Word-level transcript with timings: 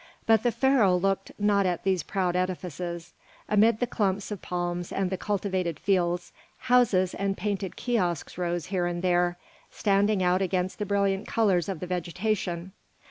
But 0.25 0.41
the 0.41 0.51
Pharaoh 0.51 0.95
looked 0.97 1.31
not 1.37 1.67
at 1.67 1.83
these 1.83 2.01
proud 2.01 2.35
edifices. 2.35 3.13
Amid 3.47 3.79
the 3.79 3.85
clumps 3.85 4.31
of 4.31 4.41
palms 4.41 4.91
and 4.91 5.11
the 5.11 5.17
cultivated 5.17 5.79
fields, 5.79 6.31
houses 6.57 7.13
and 7.13 7.37
painted 7.37 7.75
kiosks 7.75 8.35
rose 8.35 8.65
here 8.73 8.87
and 8.87 9.03
there, 9.03 9.37
standing 9.69 10.23
out 10.23 10.41
against 10.41 10.79
the 10.79 10.87
brilliant 10.87 11.27
colours 11.27 11.69
of 11.69 11.81
the 11.81 11.85
vegetation. 11.85 12.71